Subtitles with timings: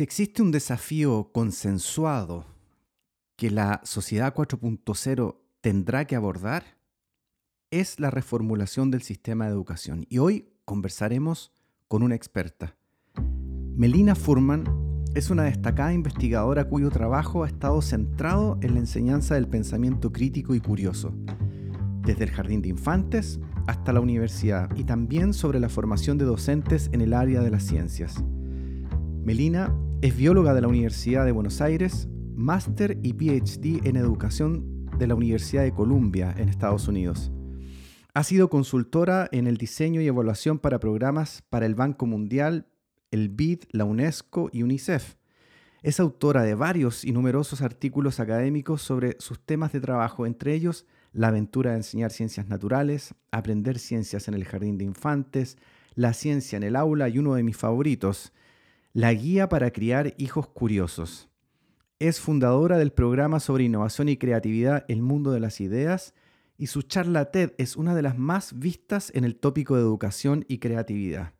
[0.00, 2.46] Si existe un desafío consensuado
[3.36, 6.64] que la sociedad 4.0 tendrá que abordar,
[7.70, 10.06] es la reformulación del sistema de educación.
[10.08, 11.52] Y hoy conversaremos
[11.86, 12.76] con una experta.
[13.76, 14.64] Melina Furman
[15.14, 20.54] es una destacada investigadora cuyo trabajo ha estado centrado en la enseñanza del pensamiento crítico
[20.54, 21.12] y curioso,
[22.06, 26.88] desde el jardín de infantes hasta la universidad, y también sobre la formación de docentes
[26.94, 28.24] en el área de las ciencias.
[29.22, 29.70] Melina
[30.02, 35.14] es bióloga de la Universidad de Buenos Aires, máster y PhD en educación de la
[35.14, 37.30] Universidad de Columbia en Estados Unidos.
[38.14, 42.66] Ha sido consultora en el diseño y evaluación para programas para el Banco Mundial,
[43.10, 45.16] el BID, la UNESCO y UNICEF.
[45.82, 50.86] Es autora de varios y numerosos artículos académicos sobre sus temas de trabajo, entre ellos
[51.12, 55.58] la aventura de enseñar ciencias naturales, aprender ciencias en el jardín de infantes,
[55.94, 58.32] la ciencia en el aula y uno de mis favoritos,
[58.92, 61.28] la guía para criar hijos curiosos.
[62.00, 66.14] Es fundadora del programa sobre innovación y creatividad El Mundo de las Ideas
[66.56, 70.44] y su charla TED es una de las más vistas en el tópico de educación
[70.48, 71.34] y creatividad.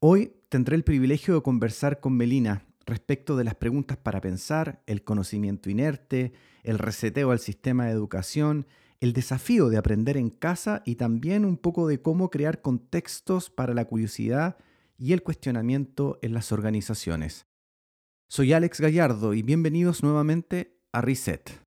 [0.00, 5.04] Hoy tendré el privilegio de conversar con Melina respecto de las preguntas para pensar, el
[5.04, 8.66] conocimiento inerte, el reseteo al sistema de educación,
[9.00, 13.74] el desafío de aprender en casa y también un poco de cómo crear contextos para
[13.74, 14.56] la curiosidad
[14.98, 17.46] y el cuestionamiento en las organizaciones.
[18.28, 21.60] Soy Alex Gallardo y bienvenidos nuevamente a Reset.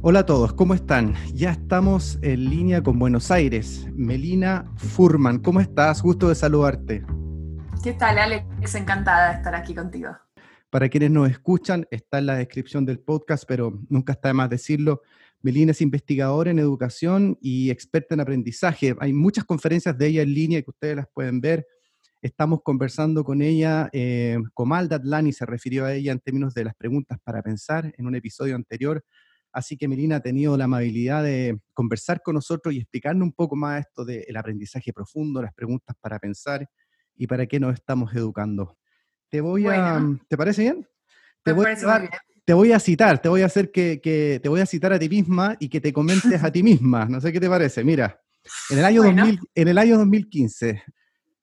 [0.00, 1.14] Hola a todos, ¿cómo están?
[1.34, 3.88] Ya estamos en línea con Buenos Aires.
[3.94, 6.02] Melina Furman, ¿cómo estás?
[6.02, 7.04] Gusto de saludarte.
[7.82, 8.74] ¿Qué tal, Alex?
[8.74, 10.10] Encantada de estar aquí contigo.
[10.70, 14.50] Para quienes nos escuchan, está en la descripción del podcast, pero nunca está de más
[14.50, 15.02] decirlo.
[15.40, 18.96] Melina es investigadora en educación y experta en aprendizaje.
[18.98, 21.66] Hay muchas conferencias de ella en línea que ustedes las pueden ver.
[22.20, 26.74] Estamos conversando con ella, eh, Comal Datlani se refirió a ella en términos de las
[26.74, 29.04] preguntas para pensar en un episodio anterior.
[29.52, 33.54] Así que Melina ha tenido la amabilidad de conversar con nosotros y explicarnos un poco
[33.54, 36.68] más esto del aprendizaje profundo, las preguntas para pensar
[37.14, 38.76] y para qué nos estamos educando.
[39.28, 40.88] Te voy a, ¿te parece bien?
[41.44, 42.10] Te voy, a, bien
[42.48, 45.06] te voy a citar, te voy a hacer que, te voy a citar a ti
[45.06, 47.04] misma y que te comentes a ti misma.
[47.04, 47.84] No sé qué te parece.
[47.84, 48.22] Mira,
[48.70, 50.82] en el año, en el año 2015,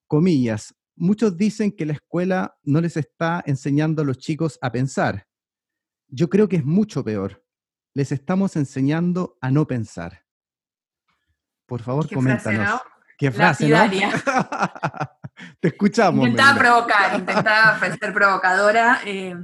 [0.07, 5.27] comillas, muchos dicen que la escuela no les está enseñando a los chicos a pensar.
[6.07, 7.45] Yo creo que es mucho peor.
[7.93, 10.23] Les estamos enseñando a no pensar.
[11.67, 12.81] Por favor, coméntanos.
[13.15, 13.77] Qué frase, ¿no?
[15.59, 16.29] Te escuchamos.
[16.29, 19.01] Intentaba provocar, intentaba ser provocadora.
[19.05, 19.35] Eh,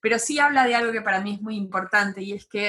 [0.00, 2.68] pero sí habla de algo que para mí es muy importante y es que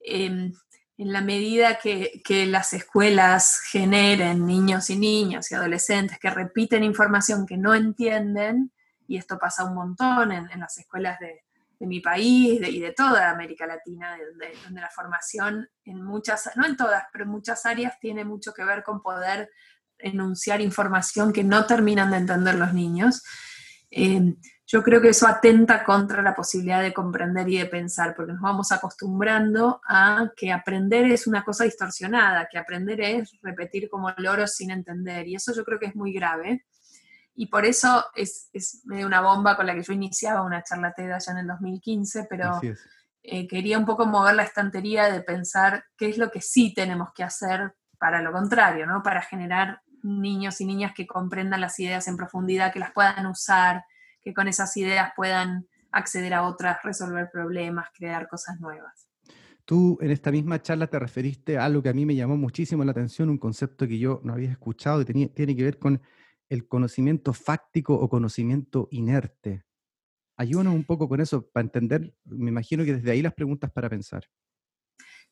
[0.00, 0.52] em,
[1.00, 7.46] en la medida que, las escuelas generen niños y niñas y adolescentes que repiten información
[7.46, 8.70] que no entienden,
[9.08, 11.42] y esto pasa un montón en, las escuelas de,
[11.80, 16.76] mi país y de toda América Latina, donde, donde, la formación en muchas, no en
[16.76, 19.48] todas, pero en muchas áreas tiene mucho que ver con poder
[20.02, 23.22] enunciar información que no terminan de entender los niños.
[23.90, 24.36] Em,
[24.72, 28.40] yo creo que eso atenta contra la posibilidad de comprender y de pensar, porque nos
[28.40, 34.54] vamos acostumbrando a que aprender es una cosa distorsionada, que aprender es repetir como loros
[34.54, 36.66] sin entender, y eso yo creo que es muy grave.
[37.34, 40.94] Y por eso es, es medio una bomba con la que yo iniciaba una charla
[40.94, 42.60] TED allá en el 2015, pero
[43.24, 47.08] eh, quería un poco mover la estantería de pensar qué es lo que sí tenemos
[47.12, 49.02] que hacer para lo contrario, ¿no?
[49.02, 53.82] Para generar niños y niñas que comprendan las ideas en profundidad, que las puedan usar,
[54.22, 59.08] que con esas ideas puedan acceder a otras, resolver problemas, crear cosas nuevas.
[59.64, 62.84] Tú en esta misma charla te referiste a algo que a mí me llamó muchísimo
[62.84, 66.02] la atención, un concepto que yo no había escuchado y tiene que ver con
[66.48, 69.64] el conocimiento fáctico o conocimiento inerte.
[70.36, 73.88] Ayúdanos un poco con eso para entender, me imagino que desde ahí las preguntas para
[73.88, 74.24] pensar.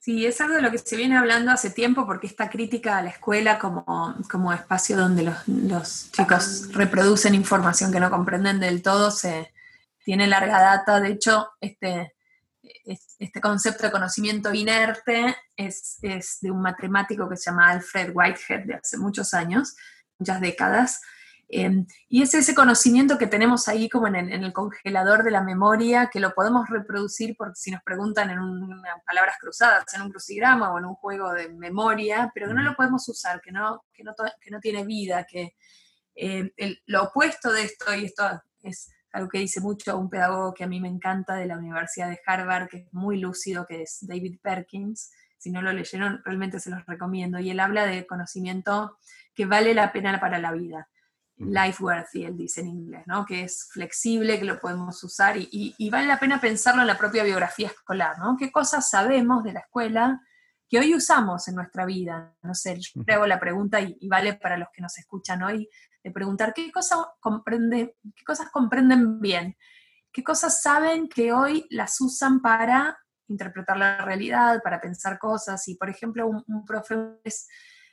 [0.00, 3.02] Sí, es algo de lo que se viene hablando hace tiempo porque esta crítica a
[3.02, 9.10] la escuela como, como espacio donde los, chicos reproducen información que no comprenden del todo
[9.10, 9.52] se
[10.04, 11.00] tiene larga data.
[11.00, 12.14] De hecho, este,
[13.18, 18.66] este concepto de conocimiento inerte es, es de un matemático que se llama Alfred Whitehead
[18.66, 19.76] de hace muchos años,
[20.18, 21.00] muchas décadas,
[21.50, 26.10] Em, y es ese conocimiento que tenemos ahí como en el, congelador de la memoria,
[26.12, 28.38] que lo podemos reproducir por si nos preguntan en
[29.06, 32.76] palabras cruzadas, en un crucigrama o en un juego de memoria, pero que no lo
[32.76, 35.56] podemos usar, que no, que no, que no tiene vida, que
[36.14, 36.52] eh,
[36.86, 40.68] lo opuesto de esto, y esto es algo que dice mucho un pedagogo que a
[40.68, 44.38] mí me encanta de la Universidad de Harvard, que es muy lúcido, que es David
[44.42, 48.98] Perkins, si no lo leyeron, realmente se los recomiendo, y él habla de conocimiento
[49.34, 50.88] que vale la pena para la vida
[51.38, 53.24] life-worthy, él dice en inglés, ¿no?
[53.24, 57.22] que es flexible, que lo podemos usar y, vale la pena pensarlo en la propia
[57.22, 58.36] biografía escolar, ¿no?
[58.36, 60.20] ¿Qué cosas sabemos de la escuela
[60.68, 62.36] que hoy usamos en nuestra vida?
[62.42, 65.68] No sé, yo hago la pregunta y, vale para los que nos escuchan hoy,
[66.02, 69.56] de preguntar qué, cosas comprende, qué cosas comprenden bien,
[70.12, 72.98] qué cosas saben que hoy las usan para
[73.28, 75.66] interpretar la realidad, para pensar cosas.
[75.68, 76.96] Y, por ejemplo, un, un profe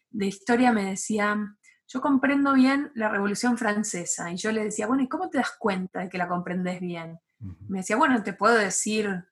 [0.09, 1.37] de historia me decía,
[1.87, 4.31] yo comprendo bien la Revolución Francesa.
[4.31, 7.19] Y yo le decía, bueno, ¿y cómo te das cuenta de que la comprendes bien?
[7.67, 9.25] Me decía, bueno, te puedo decir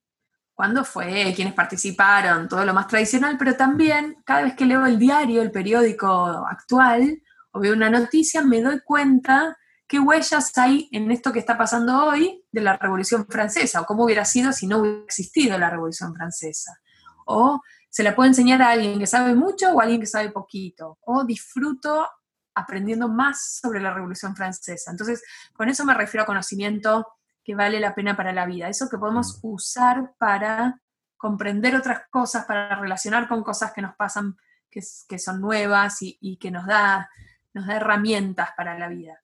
[0.53, 4.99] cuándo fue, quiénes participaron, todo lo más tradicional, pero también cada vez que leo el
[4.99, 6.07] diario, el periódico
[6.47, 7.21] actual,
[7.51, 9.57] o veo una noticia, me doy cuenta
[9.87, 14.05] qué huellas hay en esto que está pasando hoy de la Revolución Francesa, o cómo
[14.05, 16.79] hubiera sido si no hubiera existido la Revolución Francesa.
[17.25, 20.31] O se la puedo enseñar a alguien que sabe mucho o a alguien que sabe
[20.31, 20.97] poquito.
[21.01, 22.07] O disfruto
[22.55, 24.91] aprendiendo más sobre la Revolución Francesa.
[24.91, 25.23] Entonces,
[25.53, 27.07] con eso me refiero a conocimiento
[27.43, 29.47] que vale la pena para la vida, eso que podemos mm.
[29.47, 30.79] usar para
[31.17, 34.35] comprender otras cosas, para relacionar con cosas que nos pasan,
[34.69, 34.81] que,
[35.19, 37.09] son nuevas y, que nos da,
[37.53, 39.21] nos da herramientas para la vida.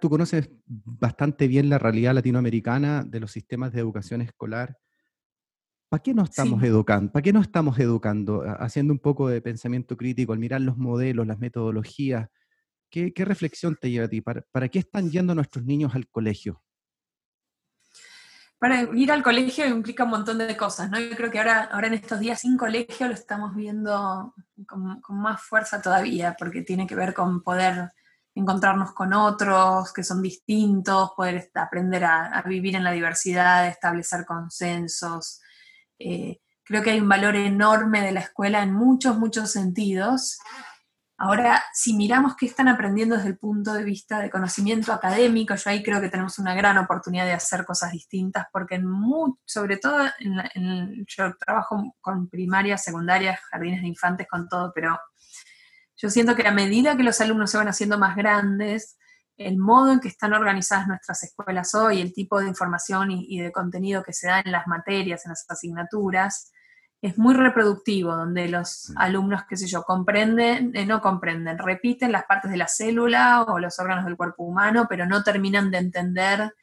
[0.00, 4.78] Tú conoces bastante bien la realidad latinoamericana de los sistemas de educación escolar.
[5.88, 7.12] ¿Para qué no estamos educando?
[7.12, 8.42] ¿Para qué no estamos educando?
[8.58, 12.28] Haciendo un poco de pensamiento crítico, al mirar los modelos, las metodologías,
[12.90, 14.20] ¿Qué, reflexión te lleva a ti?
[14.20, 16.62] ¿Para, qué están yendo nuestros niños al colegio?
[18.58, 20.98] Para ir al colegio implica un montón de cosas, ¿no?
[20.98, 24.34] Yo creo que ahora, ahora en estos días sin colegio lo estamos viendo
[24.66, 27.92] con, más fuerza todavía, porque tiene que ver con poder
[28.34, 35.40] encontrarnos con otros que son distintos, poder aprender a, vivir en la diversidad, establecer consensos.
[35.98, 40.38] Eh, creo que hay un valor enorme de la escuela en muchos, muchos sentidos
[41.18, 45.70] Ahora, si miramos qué están aprendiendo desde el punto de vista de conocimiento académico, yo
[45.70, 48.84] ahí creo que tenemos una gran oportunidad de hacer cosas distintas, porque en
[49.46, 50.04] sobre todo
[50.54, 54.98] en, yo trabajo con primarias, secundarias, jardines de infantes, con todo, pero
[55.96, 58.98] yo siento que a medida que los alumnos se van haciendo más grandes,
[59.38, 63.52] el modo en que están organizadas nuestras escuelas hoy, el tipo de información y de
[63.52, 66.52] contenido que se da en las materias, en las asignaturas,
[67.02, 68.98] es muy reproductivo, donde los mm.
[68.98, 73.58] alumnos, qué sé yo, comprenden, eh, no comprenden, repiten las partes de la célula o
[73.58, 76.54] los órganos del cuerpo humano, pero no terminan de entender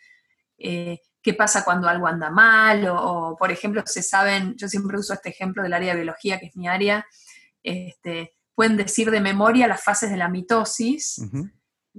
[0.58, 5.14] eh, qué pasa cuando algo anda mal, o, por ejemplo, se saben, yo siempre uso
[5.14, 7.06] este ejemplo del área de biología, que es mi área,
[7.62, 11.22] este, pueden decir de memoria las fases de la mitosis,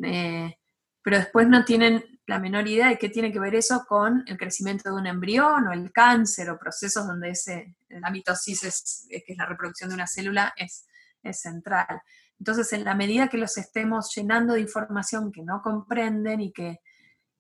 [0.03, 0.57] eh,
[1.03, 4.39] pero después no tienen la menor idea de qué tiene que ver eso con el
[4.39, 9.37] crecimiento de un embrión o el cáncer o procesos donde ese, la mitosis, que es
[9.37, 10.87] la reproducción de una célula, es,
[11.23, 12.01] es central.
[12.39, 16.81] Entonces, en la medida que los estemos llenando de información que no comprenden y que,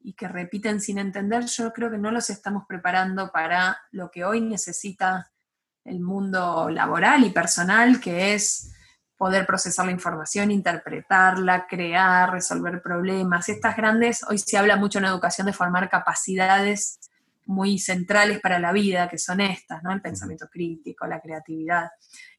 [0.01, 4.25] y que repiten sin entender, yo creo que no los estamos preparando para lo que
[4.25, 5.33] hoy necesita
[5.85, 8.74] el mundo laboral y personal, que es
[9.17, 13.49] poder procesar la información, interpretarla, crear, resolver problemas.
[13.49, 16.99] Estas grandes, hoy se habla mucho en educación de formar capacidades
[17.47, 19.93] muy centrales para la vida, que son estas, ¿no?
[19.93, 21.91] El pensamiento crítico, la creatividad.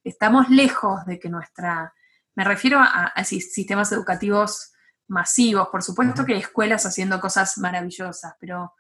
[0.04, 1.94] Estamos lejos de que nuestra,
[2.36, 4.74] me refiero a, sistemas educativos
[5.08, 8.74] masivos, por supuesto que hay escuelas haciendo cosas maravillosas, pero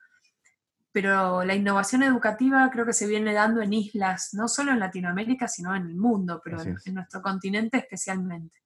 [0.95, 5.45] pero la innovación educativa creo que se viene dando en islas, no solo en Latinoamérica,
[5.45, 8.59] sino en el mundo, pero en, nuestro continente especialmente.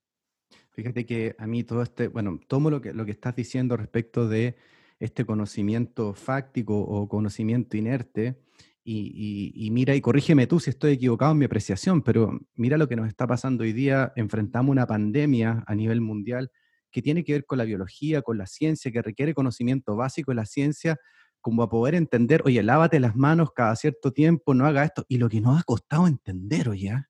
[0.70, 4.28] Fíjate que a mí todo este, bueno, tomo lo que, lo que estás diciendo respecto
[4.28, 4.56] de
[5.00, 8.40] este conocimiento fáctico o conocimiento inerte,
[8.84, 12.88] y, y, mira, y corrígeme tú si estoy equivocado en mi apreciación, pero mira lo
[12.88, 16.52] que nos está pasando hoy día, enfrentamos una pandemia a nivel mundial
[16.92, 20.36] que tiene que ver con la biología, con la ciencia, que requiere conocimiento básico de
[20.36, 21.00] la ciencia,
[21.42, 25.06] como a poder entender, oye, lávate las manos cada cierto tiempo, no haga esto.
[25.08, 27.10] Y lo que nos ha costado entender, oye, ¿ah?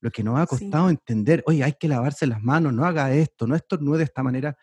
[0.00, 3.46] lo que nos ha costado entender, oye, hay que lavarse las manos, no haga esto,
[3.46, 4.56] no estornude de esta manera.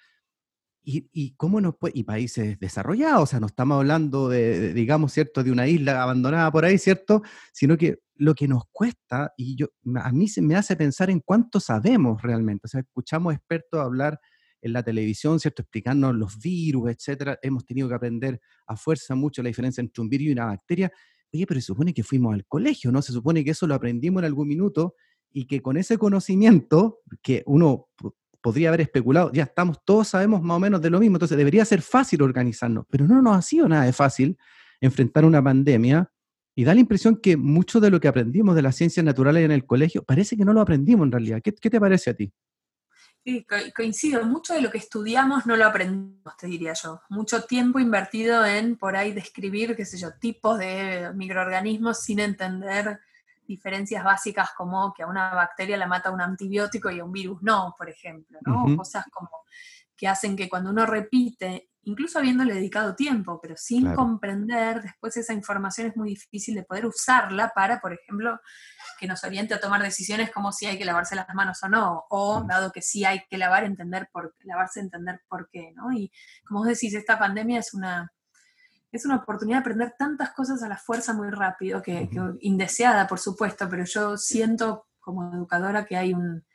[0.85, 5.13] Y, y cómo nos puede, y países desarrollados, o sea, no estamos hablando de, digamos,
[5.13, 7.23] ¿cierto?, de una isla abandonada por ahí, ¿cierto?
[7.53, 11.21] Sino que lo que nos cuesta, y yo, a mí se me hace pensar en
[11.21, 14.19] cuánto sabemos realmente, o sea, escuchamos expertos hablar
[14.63, 15.61] en la televisión, ¿cierto?
[15.61, 17.37] Explicarnos los virus, etcétera.
[17.41, 20.91] Hemos tenido que aprender a fuerza mucho la diferencia entre un virus y una bacteria.
[21.31, 23.01] Oye, pero se supone que fuimos al colegio, ¿no?
[23.01, 24.95] Se supone que eso lo aprendimos en algún minuto
[25.31, 27.89] y que con ese conocimiento que uno
[28.41, 31.63] podría haber especulado, ya estamos, todos sabemos más o menos de lo mismo, entonces debería
[31.65, 34.37] ser fácil organizarnos, pero no nos ha sido nada de fácil
[34.81, 36.11] enfrentar una pandemia
[36.55, 39.51] y da la impresión que mucho de lo que aprendimos de las ciencias naturales en
[39.51, 41.41] el colegio parece que no lo aprendimos en realidad.
[41.41, 42.31] ¿Qué, qué te parece a ti?
[43.25, 44.25] Sí, coincido.
[44.25, 47.01] Mucho de lo que estudiamos no lo aprendemos, te diría yo.
[47.07, 52.99] Mucho tiempo invertido en por ahí describir, qué sé yo, tipos de microorganismos sin entender
[53.47, 57.41] diferencias básicas como que a una bacteria la mata un antibiótico y a un virus
[57.41, 58.75] no, por ejemplo, ¿no?
[58.75, 59.29] Cosas como
[59.95, 65.33] que hacen que cuando uno repite, incluso habiéndole dedicado tiempo, pero sin comprender, después esa
[65.33, 68.39] información es muy difícil de poder usarla para, por ejemplo,
[69.03, 72.05] que nos oriente a tomar decisiones como si hay que lavarse las manos o no,
[72.09, 75.91] o dado que sí hay que lavar, entender por, lavarse, entender por qué, ¿no?
[75.91, 76.09] Y
[76.47, 78.13] como vos decís, esta pandemia es una,
[78.93, 83.19] es una oportunidad de aprender tantas cosas a la fuerza muy rápido, que, indeseada, por
[83.19, 86.45] supuesto, pero yo siento como educadora que hay un,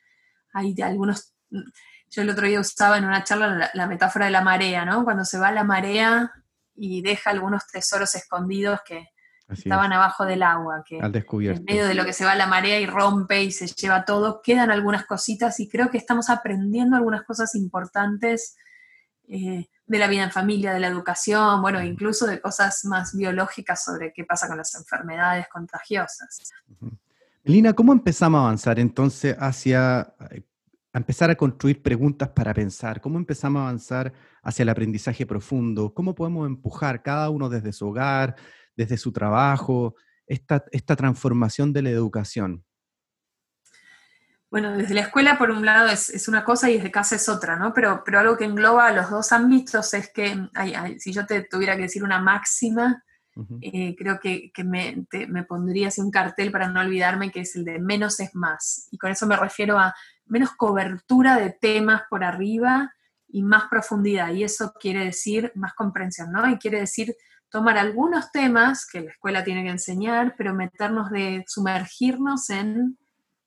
[0.55, 4.87] hay algunos, yo el otro día usaba en una charla la, metáfora de la marea,
[4.87, 5.05] ¿no?
[5.05, 6.33] Cuando se va la marea
[6.75, 9.11] y deja algunos tesoros escondidos que,
[9.49, 11.61] estaban abajo del agua, que al descubierto.
[11.61, 14.43] en medio de lo que se va la marea y rompe y se lleva todo,
[14.43, 18.57] quedan algunas cositas y creo que estamos aprendiendo algunas cosas importantes
[19.28, 23.83] eh, de la vida en familia, de la educación, bueno, incluso de cosas más biológicas
[23.85, 26.50] sobre qué pasa con las enfermedades contagiosas.
[27.45, 30.43] Lina, ¿cómo empezamos a avanzar entonces hacia eh,
[30.93, 33.00] empezar a construir preguntas para pensar?
[33.00, 34.12] ¿Cómo empezamos a avanzar
[34.43, 35.95] hacia el aprendizaje profundo?
[35.95, 38.37] ¿Cómo podemos empujar cada uno desde su hogar,
[38.79, 42.65] desde su trabajo, esta, esta transformación de la educación?
[44.51, 47.57] Bueno, desde la escuela por un lado es, una cosa y desde casa es otra,
[47.57, 47.75] ¿no?
[47.75, 50.49] Pero, pero algo que engloba los dos ámbitos es que,
[50.99, 53.03] si yo te tuviera que decir una máxima,
[53.61, 57.65] eh, creo que, me, me, pondría así un cartel para no olvidarme que es el
[57.65, 58.89] de menos es más.
[58.93, 59.95] Y con eso me refiero a
[60.27, 62.93] menos cobertura de temas por arriba
[63.29, 64.33] y más profundidad.
[64.33, 66.49] Y eso quiere decir más comprensión, ¿no?
[66.49, 67.15] Y quiere decir
[67.50, 72.99] tomar algunos temas que la escuela tiene que enseñar, pero meternos de sumergirnos en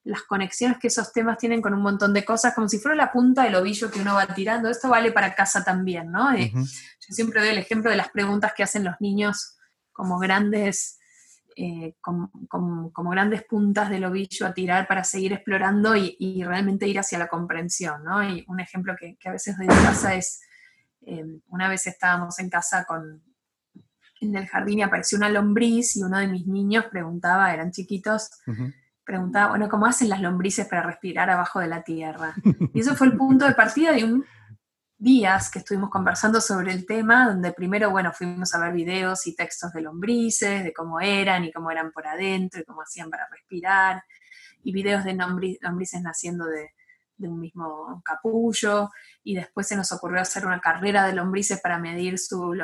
[0.04, 3.12] las conexiones que esos temas tienen con un montón de cosas, como si fuera la
[3.12, 4.68] punta del ovillo que uno va tirando.
[4.68, 6.32] Esto vale para casa también, ¿no?
[6.32, 9.56] Eh, yo siempre doy el ejemplo de las preguntas que hacen los niños
[9.92, 10.98] como grandes,
[11.54, 17.18] eh, como, grandes puntas del ovillo a tirar para seguir explorando y, realmente ir hacia
[17.18, 18.28] la comprensión, ¿no?
[18.28, 20.40] Y un ejemplo que, a veces doy en casa es,
[21.02, 23.22] eh, una vez estábamos en casa con,
[24.22, 28.30] en el jardín y apareció una lombriz y uno de mis niños preguntaba, eran chiquitos,
[29.04, 32.34] preguntaba, bueno, ¿cómo hacen las lombrices para respirar abajo de la tierra?
[32.74, 34.24] Y eso fue el punto de partida de un
[34.96, 39.34] días que estuvimos conversando sobre el tema, donde primero, bueno, fuimos a ver videos y
[39.34, 43.26] textos de lombrices, de cómo eran y cómo eran por adentro y cómo hacían para
[43.28, 44.04] respirar,
[44.62, 46.70] y videos de lombrices naciendo de,
[47.16, 48.90] de un mismo capullo,
[49.24, 52.54] y después se nos ocurrió hacer una carrera de lombrices para medir su,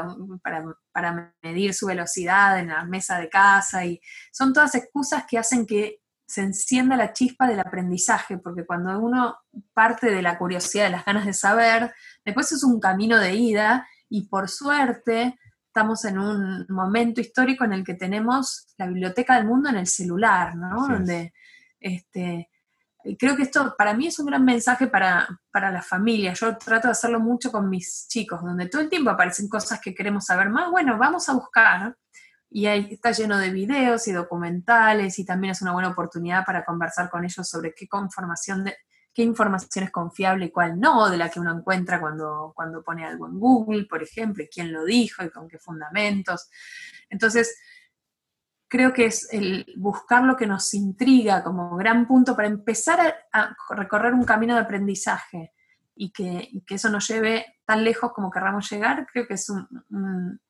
[0.92, 4.00] para, medir su velocidad en la mesa de casa, y
[4.32, 9.38] son todas excusas que hacen que se encienda la chispa del aprendizaje, porque cuando uno
[9.72, 13.88] parte de la curiosidad, de las ganas de saber, después es un camino de ida,
[14.08, 19.46] y por suerte estamos en un momento histórico en el que tenemos la biblioteca del
[19.46, 20.88] mundo en el celular, ¿no?
[20.88, 21.32] Donde
[21.78, 22.50] este,
[23.16, 26.34] creo que esto para mí es un gran mensaje para, para la familia.
[26.34, 29.94] Yo trato de hacerlo mucho con mis chicos, donde todo el tiempo aparecen cosas que
[29.94, 30.70] queremos saber más.
[30.70, 31.96] Bueno, vamos a buscar.
[32.50, 36.64] Y ahí está lleno de videos y documentales y también es una buena oportunidad para
[36.64, 38.76] conversar con ellos sobre qué información, de,
[39.12, 43.04] qué información es confiable y cuál no, de la que uno encuentra cuando, cuando pone
[43.04, 46.48] algo en Google, por ejemplo, y quién lo dijo y con qué fundamentos.
[47.10, 47.54] Entonces,
[48.68, 53.56] creo que es el buscar lo que nos intriga como gran punto para empezar a,
[53.70, 55.52] recorrer un camino de aprendizaje
[55.96, 60.40] y que, eso nos lleve tan lejos como querramos llegar, creo que es un,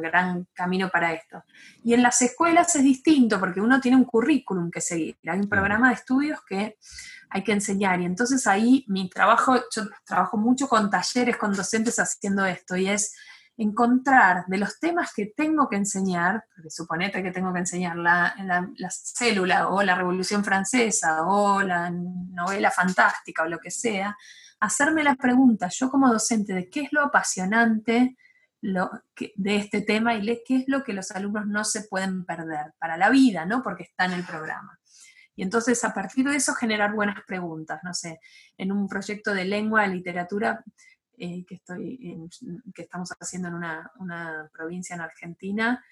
[0.00, 1.42] gran camino para esto.
[1.82, 5.48] Y en las escuelas es distinto porque uno tiene un currículum que seguir, hay un
[5.48, 6.78] programa de estudios que
[7.28, 11.98] hay que enseñar y entonces ahí mi trabajo, yo trabajo mucho con talleres, con docentes
[11.98, 13.16] haciendo esto y es
[13.56, 18.34] encontrar de los temas que tengo que enseñar, porque suponete que tengo que enseñar la,
[18.38, 24.16] la, célula o la Revolución Francesa o la novela fantástica o lo que sea,
[24.60, 28.16] hacerme la pregunta, yo como docente, de qué es lo apasionante
[28.62, 28.90] lo
[29.36, 32.96] de este tema y qué es lo que los alumnos no se pueden perder para
[32.96, 33.62] la vida, ¿no?
[33.62, 34.78] Porque está en el programa.
[35.36, 38.18] Y entonces a partir de eso generar buenas preguntas, no sé,
[38.56, 40.64] en un proyecto de lengua, literatura,
[41.18, 42.28] eh, que, estoy
[42.74, 45.84] que estamos haciendo en una, provincia en Argentina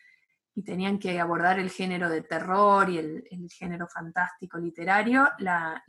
[0.54, 5.83] y tenían que abordar el género de terror y el, género fantástico literario, la,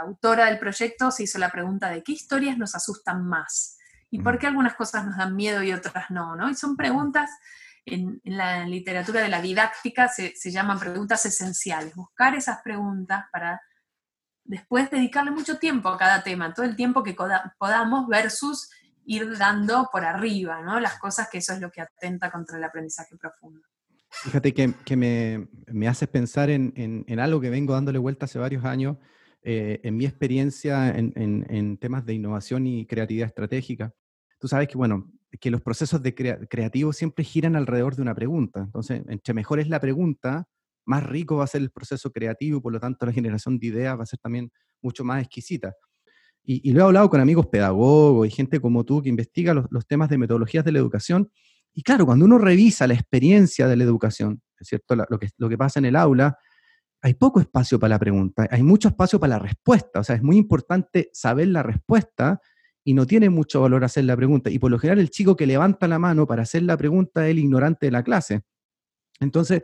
[0.00, 3.78] autora del proyecto se hizo la pregunta de qué historias nos asustan más
[4.10, 6.50] y por qué algunas cosas nos dan miedo y otras no, ¿no?
[6.50, 7.30] Y son preguntas,
[7.86, 13.60] en, la literatura de la didáctica se, se llaman preguntas esenciales, buscar esas preguntas para
[14.44, 17.16] después dedicarle mucho tiempo a cada tema, todo el tiempo que
[17.58, 18.70] podamos versus
[19.04, 20.80] ir dando por arriba, ¿no?
[20.80, 23.60] Las cosas que eso es lo que atenta contra el aprendizaje profundo.
[24.10, 28.98] Fíjate que, me, me, haces pensar en, algo que vengo dándole vuelta hace varios años,
[29.42, 33.92] eh, en mi experiencia en, temas de innovación y creatividad estratégica.
[34.38, 38.60] Tú sabes que, bueno, que los procesos de creativos siempre giran alrededor de una pregunta.
[38.60, 40.46] Entonces, entre mejor es la pregunta,
[40.84, 43.98] más rico va a ser el proceso creativo, por lo tanto la generación de ideas
[43.98, 45.74] va a ser también mucho más exquisita.
[46.44, 50.08] Y, lo he hablado con amigos pedagogos y gente como tú que investiga los, temas
[50.08, 51.30] de metodologías de la educación.
[51.72, 54.96] Y claro, cuando uno revisa la experiencia de la educación, ¿es cierto?
[54.96, 56.36] lo, que, lo que pasa en el aula,
[57.00, 60.00] hay poco espacio para la pregunta, hay mucho espacio para la respuesta.
[60.00, 62.40] O sea, es muy importante saber la respuesta
[62.84, 64.50] y no tiene mucho valor hacer la pregunta.
[64.50, 67.32] Y por lo general el chico que levanta la mano para hacer la pregunta es
[67.32, 68.42] el ignorante de la clase.
[69.20, 69.62] Entonces,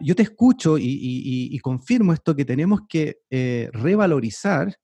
[0.00, 4.74] yo te escucho y, confirmo esto que tenemos que eh, revalorizar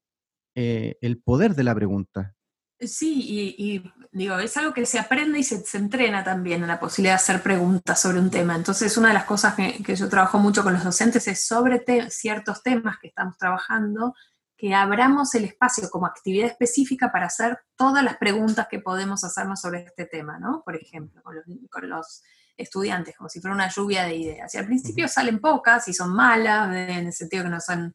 [0.54, 2.34] eh, el poder de la pregunta.
[2.80, 7.14] Sí, y, digo, es algo que se aprende y se, entrena también en la posibilidad
[7.14, 8.56] de hacer preguntas sobre un tema.
[8.56, 12.62] Entonces, una de las cosas que, yo trabajo mucho con los docentes es sobre ciertos
[12.62, 14.14] temas que estamos trabajando,
[14.56, 19.60] que abramos el espacio como actividad específica para hacer todas las preguntas que podemos hacernos
[19.60, 20.62] sobre este tema, ¿no?
[20.64, 22.22] Por ejemplo, con los, con los
[22.56, 24.54] estudiantes, como si fuera una lluvia de ideas.
[24.54, 27.94] Y al principio salen pocas y son malas, en el sentido que no son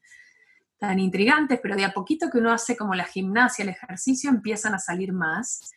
[0.79, 4.73] tan intrigantes, pero de a poquito que uno hace como la gimnasia, el ejercicio, empiezan
[4.73, 5.71] a salir más.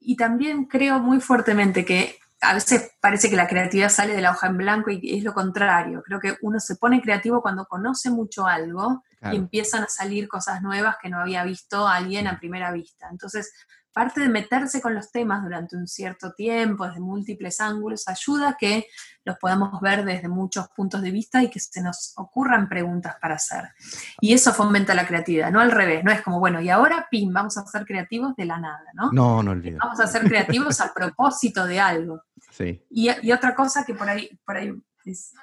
[0.00, 4.30] Y también creo muy fuertemente que a veces parece que la creatividad sale de la
[4.30, 6.02] hoja en blanco y es lo contrario.
[6.04, 10.62] Creo que uno se pone creativo cuando conoce mucho algo y empiezan a salir cosas
[10.62, 13.08] nuevas que no había visto alguien a primera vista.
[13.10, 13.52] Entonces,
[13.98, 18.56] parte de meterse con los temas durante un cierto tiempo, desde múltiples ángulos, ayuda a
[18.56, 18.86] que
[19.24, 23.34] los podamos ver desde muchos puntos de vista y que se nos ocurran preguntas para
[23.34, 23.70] hacer.
[24.20, 27.32] Y eso fomenta la creatividad, no al revés, no es como, bueno, y ahora, pim,
[27.32, 29.10] vamos a ser creativos de la nada, ¿no?
[29.10, 29.80] No, no olvides.
[29.80, 32.22] Vamos a ser creativos a propósito de algo.
[32.52, 32.80] Sí.
[32.90, 34.72] Y, otra cosa que por ahí, por ahí
[35.06, 35.34] es,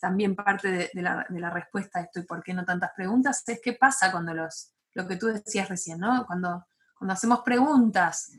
[0.00, 3.42] también parte de, la, de, la, respuesta a esto y por qué no tantas preguntas,
[3.48, 6.24] es qué pasa cuando los, lo que tú decías recién, ¿no?
[6.24, 8.32] Cuando cuando hacemos preguntas,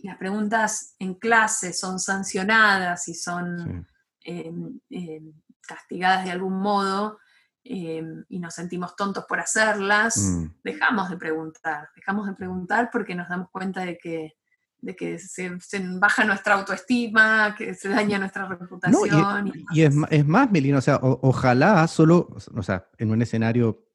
[0.00, 3.86] y las preguntas en clase son sancionadas y son
[4.20, 5.32] em, em,
[5.66, 7.18] castigadas de algún modo,
[7.64, 10.46] em, y nos sentimos tontos por hacerlas, mm.
[10.62, 14.36] dejamos de preguntar, dejamos de preguntar porque nos damos cuenta de que,
[14.80, 15.50] de que se,
[15.98, 19.52] baja nuestra autoestima, que se daña nuestra reputación.
[19.72, 23.87] y, es, es, más, Melina, o sea, ojalá solo, o sea, en un escenario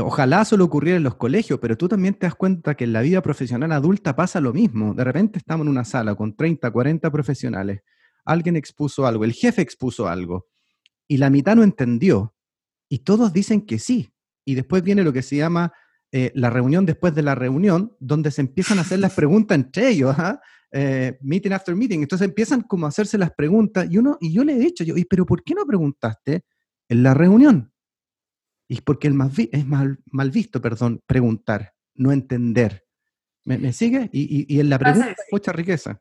[0.00, 3.02] ojalá solo ocurriera en los colegios, pero tú también te das cuenta que en la
[3.02, 4.94] vida profesional adulta pasa lo mismo.
[4.94, 7.80] De repente estamos en una sala con 30, 40 profesionales.
[8.24, 10.46] Alguien expuso algo, el jefe expuso algo,
[11.08, 12.34] y la mitad no entendió.
[12.88, 14.12] Y todos dicen que sí.
[14.44, 15.72] Y después viene lo que se llama
[16.12, 19.88] eh, la reunión después de la reunión, donde se empiezan a hacer las preguntas entre
[19.88, 20.40] ellos, ¿ah?
[20.72, 22.00] eh, meeting after meeting.
[22.00, 24.94] Entonces empiezan como a hacerse las preguntas y uno y yo le he dicho, yo,
[25.08, 26.44] pero ¿por qué no preguntaste
[26.88, 27.72] en la reunión?
[28.68, 32.84] Y porque más es mal, mal visto, perdón, preguntar, no entender.
[33.44, 34.10] ¿Me, sigue?
[34.12, 36.00] Y, en la pregunta hay mucha riqueza.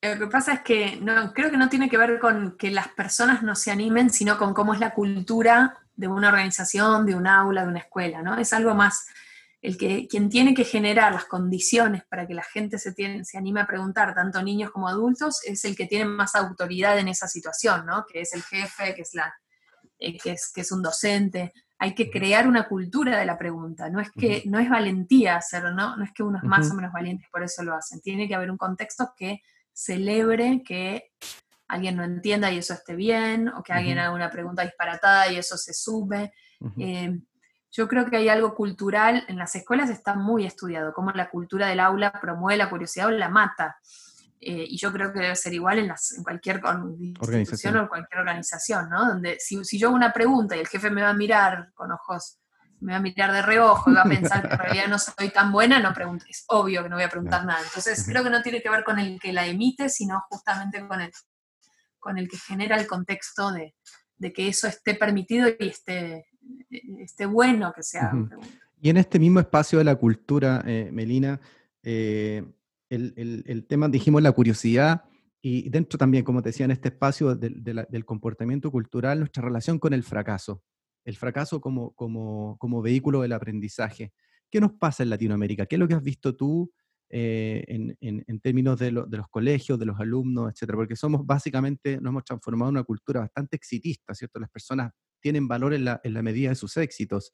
[0.00, 2.88] Lo que pasa es que no, creo que no tiene que ver con que las
[2.88, 7.26] personas no se animen, sino con cómo es la cultura de una organización, de un
[7.26, 8.36] aula, de una escuela, ¿no?
[8.36, 9.06] Es algo más,
[9.60, 13.38] el que quien tiene que generar las condiciones para que la gente se, tiene, se
[13.38, 17.28] anime a preguntar, tanto niños como adultos, es el que tiene más autoridad en esa
[17.28, 18.04] situación, ¿no?
[18.06, 19.32] Que es el jefe, que es, la,
[19.98, 23.90] eh, que es, que es un docente hay que crear una cultura de la pregunta.
[23.90, 25.96] No es que no es valentía hacerlo, ¿no?
[25.96, 28.00] No es que unos más o menos valientes por eso lo hacen.
[28.00, 29.42] Tiene que haber un contexto que
[29.72, 31.10] celebre que
[31.66, 35.38] alguien no entienda y eso esté bien, o que alguien haga una pregunta disparatada y
[35.38, 36.32] eso se sube.
[36.78, 37.18] Eh,
[37.72, 41.66] yo creo que hay algo cultural, en las escuelas está muy estudiado, cómo la cultura
[41.66, 43.76] del aula promueve la curiosidad o la mata.
[44.44, 46.60] Eh, y yo creo que debe ser igual en, las, en cualquier
[47.38, 49.06] institución o cualquier organización, ¿no?
[49.06, 51.92] Donde si, si, yo hago una pregunta y el jefe me va a mirar con
[51.92, 52.40] ojos,
[52.80, 55.30] me va a mirar de reojo y va a pensar que en realidad no soy
[55.30, 56.24] tan buena, no pregunto.
[56.28, 57.60] Es obvio que no voy a preguntar nada.
[57.62, 61.00] Entonces creo que no tiene que ver con el que la emite, sino justamente con
[61.00, 61.12] el,
[62.00, 63.76] con el que genera el contexto de,
[64.16, 66.26] de que eso esté permitido y esté,
[66.98, 68.10] esté bueno que sea.
[68.80, 71.40] Y en este mismo espacio de la cultura, eh, Melina,
[71.84, 72.44] eh,
[72.92, 75.04] el, tema, dijimos, la curiosidad
[75.40, 79.92] y dentro también, como te decía, en este espacio del comportamiento cultural, nuestra relación con
[79.92, 80.62] el fracaso,
[81.04, 84.12] el fracaso como, como, como, vehículo del aprendizaje.
[84.50, 85.66] ¿Qué nos pasa en Latinoamérica?
[85.66, 86.70] ¿Qué es lo que has visto tú
[87.10, 90.76] eh, en, en, términos de, de, los colegios, de los alumnos, etcétera?
[90.76, 94.38] Porque somos básicamente, nos hemos transformado en una cultura bastante exitista, ¿cierto?
[94.38, 97.32] Las personas tienen valor en la, en la medida de sus éxitos.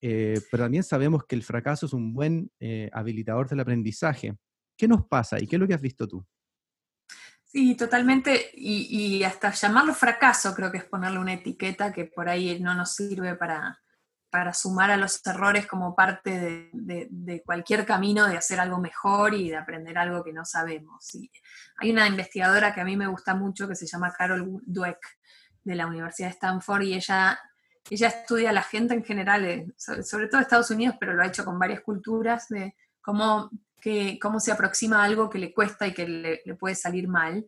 [0.00, 4.36] eh, pero también sabemos que el fracaso es un buen eh, habilitador del aprendizaje.
[4.76, 6.26] ¿Qué nos pasa y qué es lo que has visto tú?
[7.44, 8.50] Sí, totalmente.
[8.54, 12.96] Y, hasta llamarlo fracaso creo que es ponerle una etiqueta que por ahí no nos
[12.96, 13.78] sirve para,
[14.28, 19.50] para sumar a los errores como parte de, cualquier camino de hacer algo mejor y
[19.50, 21.16] de aprender algo que no sabemos.
[21.76, 24.98] hay una investigadora que a mí me gusta mucho que se llama Carol Dweck
[25.62, 27.38] de la Universidad de Stanford y ella,
[27.88, 31.26] ella estudia a la gente en general, eh, sobre, todo Estados Unidos, pero lo ha
[31.26, 33.50] hecho con varias culturas, de cómo
[33.84, 37.44] que, cómo se aproxima a algo que le cuesta y que le, puede salir mal.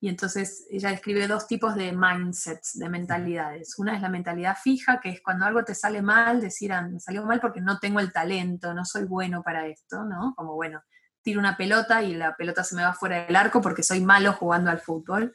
[0.00, 3.78] Y entonces ella describe dos tipos de mindsets, de mentalidades.
[3.78, 7.00] Una es la mentalidad fija, que es cuando algo te sale mal, decir, ah, me
[7.00, 10.34] salió mal porque no tengo el talento, no soy bueno para esto, ¿no?
[10.36, 10.82] Como, bueno,
[11.22, 14.34] tiro una pelota y la pelota se me va fuera del arco porque soy malo
[14.34, 15.34] jugando al fútbol.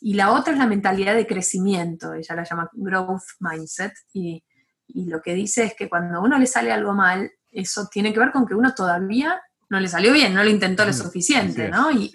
[0.00, 4.44] Y la otra es la mentalidad de crecimiento, ella la llama growth mindset, y,
[4.86, 8.12] y lo que dice es que cuando a uno le sale algo mal, eso tiene
[8.12, 9.40] que ver con que uno todavía
[9.72, 11.90] no le salió bien, no lo intentó lo suficiente, ¿no?
[11.90, 12.12] Y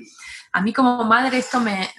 [0.53, 1.89] a mí como madre esto me,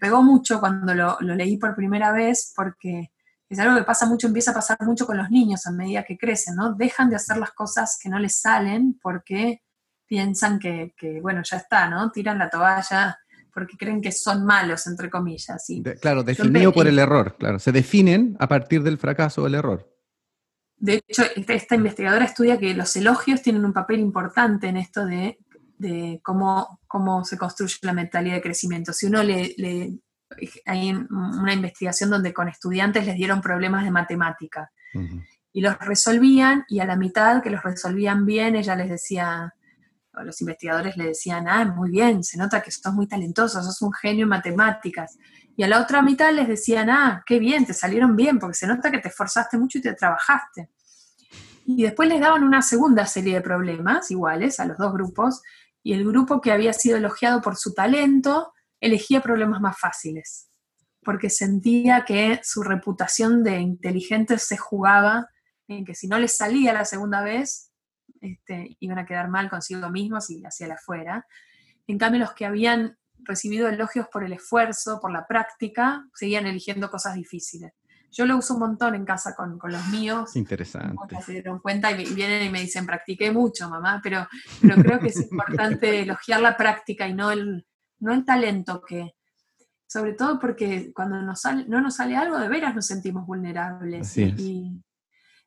[0.00, 3.12] pegó mucho cuando lo, leí por primera vez porque
[3.48, 6.18] es algo que pasa mucho, empieza a pasar mucho con los niños a medida que
[6.18, 6.74] crecen, ¿no?
[6.74, 9.62] Dejan de hacer las cosas que no les salen porque
[10.08, 12.10] piensan que, bueno, ya está, ¿no?
[12.10, 13.16] Tiran la toalla
[13.54, 15.64] porque creen que son malos, entre comillas.
[16.00, 17.60] claro, definido por el error, claro.
[17.60, 19.88] Se definen a partir del fracaso o el error.
[20.82, 25.38] De hecho, esta investigadora estudia que los elogios tienen un papel importante en esto de,
[26.24, 28.92] cómo, cómo, se construye la mentalidad de crecimiento.
[28.92, 29.54] Si uno le,
[30.66, 34.72] hay una investigación donde con estudiantes les dieron problemas de matemática
[35.52, 39.54] y los resolvían y a la mitad que los resolvían bien, ella les decía,
[40.14, 43.82] o los investigadores le decían, ah, muy bien, se nota que sos muy talentoso, sos
[43.82, 45.16] un genio en matemáticas.
[45.56, 48.66] Y a la otra mitad les decían, ah, qué bien, te salieron bien, porque se
[48.66, 50.70] nota que te esforzaste mucho y te trabajaste.
[51.66, 55.42] Y después les daban una segunda serie de problemas iguales a los dos grupos,
[55.82, 60.48] y el grupo que había sido elogiado por su talento elegía problemas más fáciles,
[61.02, 65.28] porque sentía que su reputación de inteligente se jugaba
[65.68, 67.72] en que si no les salía la segunda vez,
[68.20, 71.26] este, iban a quedar mal consigo mismos y hacia afuera.
[71.86, 76.90] En cambio, los que habían recibido elogios por el esfuerzo, por la práctica, seguían eligiendo
[76.90, 77.72] cosas difíciles.
[78.10, 80.36] Yo lo uso un montón en casa con, los míos.
[80.36, 81.16] Interesante.
[81.24, 84.28] Se dieron cuenta y, vienen y me dicen, practiqué mucho, mamá, pero,
[84.60, 87.66] pero creo que es importante elogiar la práctica y no el,
[88.00, 89.14] no el talento que,
[89.86, 94.16] sobre todo porque cuando nos no nos sale algo, de veras nos sentimos vulnerables.
[94.18, 94.82] Y,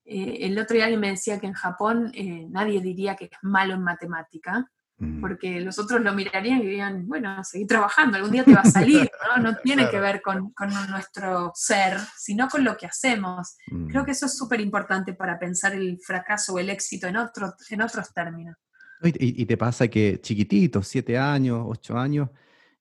[0.04, 3.32] eh, el otro día alguien me decía que en Japón eh, nadie diría que es
[3.42, 4.72] malo en matemática.
[5.20, 8.66] Porque los otros lo mirarían y dirían, bueno, seguí trabajando, algún día te va a
[8.72, 9.44] salir, ¿no?
[9.44, 10.54] No tiene que ver con,
[10.90, 13.58] nuestro ser, sino con lo que hacemos.
[13.90, 14.06] Creo mm.
[14.06, 17.82] que eso es súper importante para pensar el fracaso o el éxito en, otro, en
[17.82, 18.56] otros términos.
[19.04, 22.30] Y, te pasa que chiquititos, siete años, ocho años,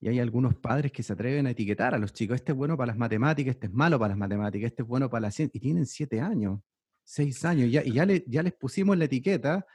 [0.00, 2.77] y hay algunos padres que se atreven a etiquetar a los chicos, este es bueno
[2.77, 5.59] para las matemáticas, este es malo para las matemáticas, este es bueno para la ciencia,
[5.59, 6.61] y tienen siete años,
[7.03, 9.66] seis años, ya, y ya, ya les pusimos la etiqueta,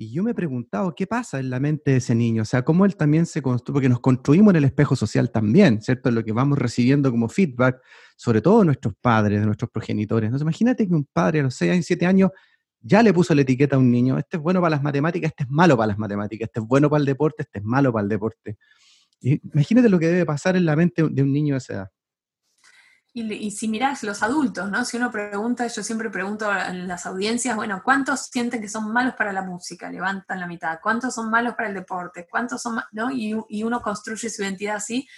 [0.00, 2.42] y yo me he preguntado, ¿qué pasa en la mente de ese niño?
[2.42, 5.82] O sea, cómo él también se construye, porque nos construimos en el espejo social también,
[5.82, 6.12] ¿cierto?
[6.12, 7.82] Lo que vamos recibiendo como feedback,
[8.16, 10.28] sobre todo de nuestros padres, de nuestros progenitores.
[10.28, 12.30] Entonces, imagínate que un padre a los 6 años, 7 años
[12.80, 15.42] ya le puso la etiqueta a un niño, este es bueno para las matemáticas, este
[15.42, 18.04] es malo para las matemáticas, este es bueno para el deporte, este es malo para
[18.04, 18.56] el deporte.
[19.20, 21.90] imagínate lo que debe pasar en la mente de un niño de esa edad.
[23.14, 24.84] Y, si mirás los adultos, ¿no?
[24.84, 29.14] Si uno pregunta, yo siempre pregunto en las audiencias, bueno, ¿cuántos sienten que son malos
[29.14, 29.90] para la música?
[29.90, 30.78] Levantan la mitad.
[30.80, 32.26] ¿Cuántos son malos para el deporte?
[32.30, 33.10] ¿Cuántos son ¿no?
[33.10, 35.08] Y, uno construye su identidad así.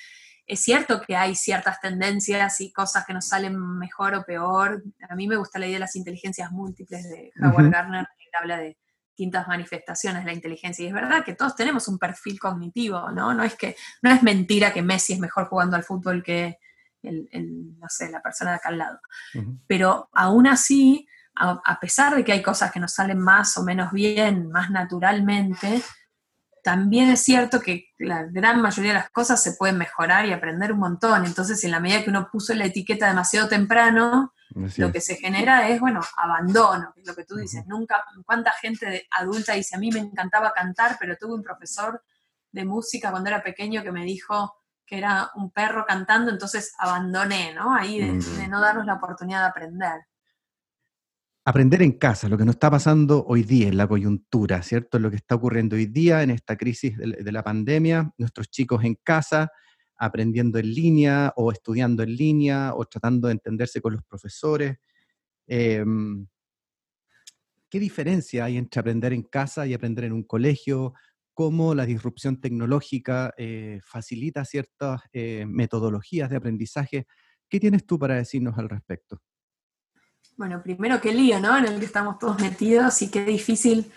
[0.47, 4.83] Es cierto que hay ciertas tendencias y cosas que nos salen mejor o peor.
[5.09, 8.59] A mí me gusta la idea de las inteligencias múltiples de Howard Gardner, que habla
[8.59, 10.85] de distintas manifestaciones de la inteligencia.
[10.85, 13.35] Y es verdad que todos tenemos un perfil cognitivo, ¿no?
[13.35, 16.59] No es que, no es mentira que Messi es mejor jugando al fútbol que,
[17.03, 19.01] el, no sé, la persona de acá al lado.
[19.67, 23.93] Pero aún así, a, pesar de que hay cosas que nos salen más o menos
[23.93, 25.83] bien, más naturalmente,
[26.63, 30.73] también es cierto que la gran mayoría de las cosas se pueden mejorar y aprender
[30.73, 31.25] un montón.
[31.25, 34.35] Entonces, en la medida que uno puso la etiqueta demasiado temprano,
[34.77, 37.67] lo que se genera es, bueno, abandono, que es lo que tú dices.
[37.67, 42.03] Nunca, ¿cuánta gente adulta dice, a mí me encantaba cantar, pero tuve un profesor
[42.53, 44.60] de música cuando era pequeño que me dijo,
[44.91, 47.73] que era un perro cantando, entonces abandoné, ¿no?
[47.73, 50.01] Ahí de, no darnos la oportunidad de aprender.
[51.45, 54.99] Aprender en casa, lo que nos está pasando hoy día en la coyuntura, ¿cierto?
[54.99, 58.97] Lo que está ocurriendo hoy día en esta crisis de, la pandemia, nuestros chicos en
[58.97, 59.53] casa,
[59.97, 64.77] aprendiendo en línea o estudiando en línea o tratando de entenderse con los profesores.
[65.47, 66.27] Em,
[67.69, 70.95] ¿qué diferencia hay entre aprender en casa y aprender en un colegio?
[71.41, 77.07] ¿Cómo la disrupción tecnológica eh, facilita ciertas eh, metodologías de aprendizaje?
[77.49, 79.23] ¿Qué tienes tú para decirnos al respecto?
[80.37, 81.57] Bueno, primero qué lío, ¿no?
[81.57, 83.91] En el que estamos todos metidos y qué difícil,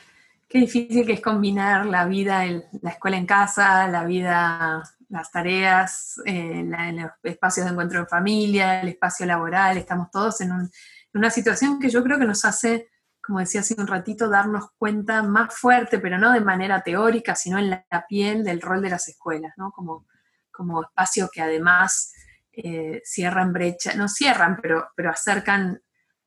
[0.47, 2.45] qué difícil que es combinar la vida,
[2.81, 8.79] la escuela en casa, la vida, las tareas, en los espacios de encuentro en familia,
[8.79, 9.75] el espacio laboral.
[9.75, 10.69] Estamos todos en un
[11.13, 12.89] una situación que yo creo que nos hace,
[13.23, 17.57] como decía hace un ratito, darnos cuenta más fuerte, pero no de manera teórica, sino
[17.57, 19.71] en la piel del rol de las escuelas, ¿no?
[19.71, 20.05] Como,
[20.51, 22.13] como espacio que además
[22.51, 25.81] eh, cierran brecha, no cierran, pero, pero acercan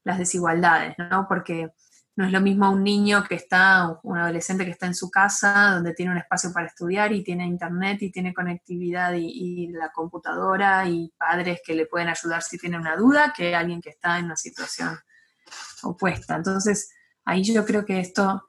[0.04, 1.26] las desigualdades, ¿no?
[1.28, 1.70] Porque
[2.16, 5.72] no es lo mismo un niño que está, un adolescente que está en su casa,
[5.74, 10.88] donde tiene un espacio para estudiar y tiene internet y tiene conectividad y, la computadora
[10.88, 14.26] y padres que le pueden ayudar si tiene una duda, que alguien que está en
[14.26, 14.98] una situación
[15.82, 16.36] opuesta.
[16.36, 16.90] Entonces,
[17.24, 18.48] ahí yo creo que esto,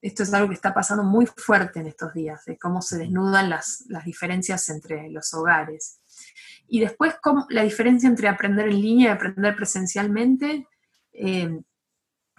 [0.00, 3.50] esto es algo que está pasando muy fuerte en estos días, de cómo se desnudan
[3.50, 6.00] las, diferencias entre los hogares.
[6.68, 10.66] Y después, cómo, la diferencia entre aprender en línea y aprender presencialmente.
[11.12, 11.60] Eh,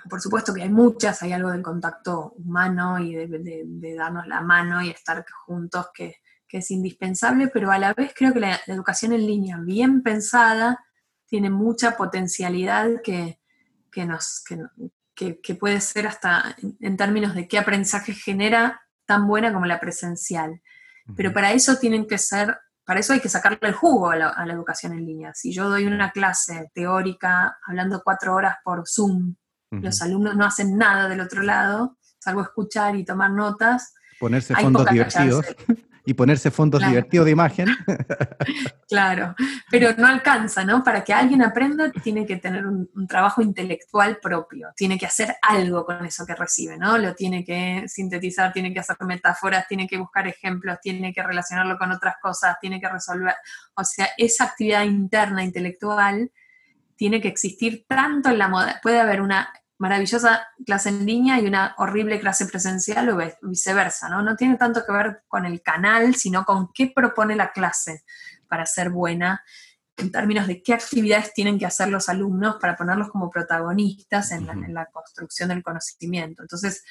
[0.10, 4.82] por supuesto que hay muchas, hay algo del contacto humano y de, darnos la mano
[4.82, 6.16] y estar juntos que,
[6.52, 10.84] es indispensable, pero a la vez creo que la, educación en línea bien pensada
[11.28, 13.39] tiene mucha potencialidad que,
[14.06, 14.44] nos,
[15.16, 20.62] que, puede ser hasta en términos de qué aprendizaje genera tan buena como la presencial.
[21.16, 24.30] Pero para eso tienen que ser, para eso hay que sacarle el jugo a la,
[24.30, 25.34] a la educación en línea.
[25.34, 29.36] Si yo doy una clase teórica hablando cuatro horas por Zoom,
[29.72, 33.94] los alumnos no hacen nada del otro lado, salvo escuchar y tomar notas.
[34.20, 35.46] Ponerse fondos divertidos.
[36.10, 37.68] Y ponerse fondos divertidos de imagen.
[38.90, 39.36] claro,
[39.70, 40.84] pero no alcanza, ¿no?
[40.84, 45.86] Para que alguien aprenda tiene que tener un, trabajo intelectual propio, tiene que hacer algo
[45.86, 46.98] con eso que recibe, ¿no?
[46.98, 51.78] Lo tiene que sintetizar, tiene que hacer metáforas, tiene que buscar ejemplos, tiene que relacionarlo
[51.78, 53.36] con otras cosas, tiene que resolver,
[53.76, 56.32] o sea, esa actividad interna intelectual
[56.96, 58.80] tiene que existir tanto en la moda.
[58.82, 64.22] Puede haber una maravillosa clase en línea y una horrible clase presencial o viceversa, ¿no?
[64.22, 68.04] No tiene tanto que ver con el canal, sino con qué propone la clase
[68.50, 69.42] para ser buena,
[69.96, 74.74] en términos de qué actividades tienen que hacer los alumnos para ponerlos como protagonistas en
[74.74, 76.42] la, construcción del conocimiento.
[76.42, 76.84] Entonces,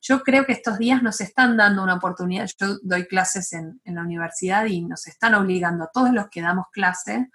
[0.00, 4.02] yo creo que estos días nos están dando una oportunidad, yo doy clases en, la
[4.02, 7.28] universidad y nos están obligando a todos los que damos clase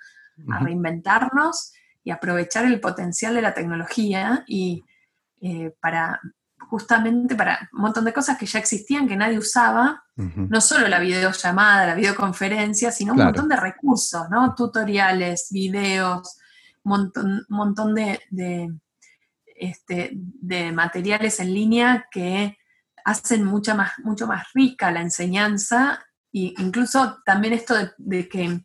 [0.49, 1.73] a reinventarnos
[2.05, 4.83] y aprovechar el potencial de la tecnología y
[5.43, 6.21] eh, para
[6.69, 10.99] justamente para un montón de cosas que ya existían, que nadie usaba, no solo la
[10.99, 14.55] videollamada, la videoconferencia, sino un montón de recursos, ¿no?
[14.55, 16.37] Tutoriales, videos,
[16.83, 18.73] un montón, de,
[19.55, 22.57] este, de materiales en línea que
[23.03, 25.99] hacen mucha más, mucho más rica la enseñanza
[26.31, 28.63] e incluso también esto de que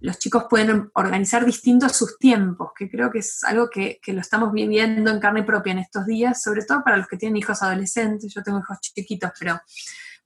[0.00, 4.52] los chicos pueden organizar distintos sus tiempos, que creo que es algo que, lo estamos
[4.52, 8.32] viviendo en carne propia en estos días, sobre todo para los que tienen hijos adolescentes.
[8.34, 9.60] Yo tengo hijos chiquitos, pero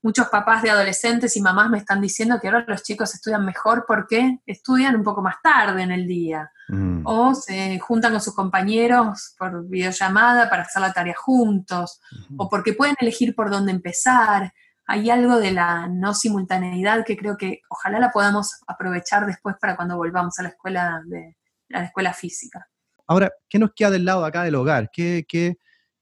[0.01, 3.85] muchos papás de adolescentes y mamás me están diciendo que ahora los chicos estudian mejor
[3.87, 6.51] porque estudian un poco más tarde en el día.
[6.69, 7.01] Mm.
[7.05, 11.99] O se juntan con sus compañeros por videollamada para hacer la tarea juntos.
[12.37, 14.53] O porque pueden elegir por dónde empezar
[14.89, 19.75] hay algo de la no simultaneidad que creo que ojalá la podamos aprovechar después para
[19.75, 22.67] cuando volvamos a la escuela, de, la escuela física.
[23.05, 24.89] Ahora, ¿qué nos queda del lado acá del hogar?
[24.91, 25.23] ¿Qué,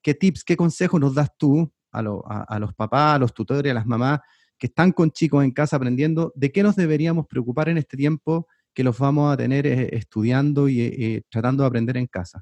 [0.01, 4.21] tips, qué consejos nos das tú a, los papás, a los tutores, a las mamás
[4.57, 6.31] que están con chicos en casa aprendiendo?
[6.33, 10.69] ¿De qué nos deberíamos preocupar en este tiempo que los vamos a tener eh, estudiando
[10.69, 12.41] y eh, tratando de aprender en casa?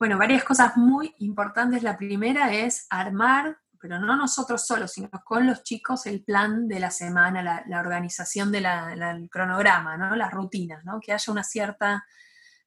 [0.00, 1.84] Bueno, varias cosas muy importantes.
[1.84, 6.80] La primera es armar pero no nosotros solos, sino con los chicos, el plan de
[6.80, 10.16] la semana, la, organización del cronograma, ¿no?
[10.16, 11.00] las rutinas, ¿no?
[11.00, 12.04] que haya una cierta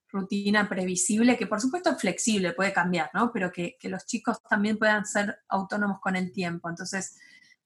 [0.10, 3.32] rutina previsible, que por supuesto es flexible, puede cambiar, ¿no?
[3.32, 6.70] pero que, los chicos también puedan ser autónomos con el tiempo.
[6.70, 7.18] Entonces,